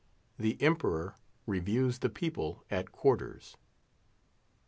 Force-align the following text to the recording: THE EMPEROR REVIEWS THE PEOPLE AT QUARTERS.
THE 0.39 0.59
EMPEROR 0.63 1.13
REVIEWS 1.45 1.99
THE 1.99 2.09
PEOPLE 2.09 2.63
AT 2.71 2.91
QUARTERS. 2.91 3.55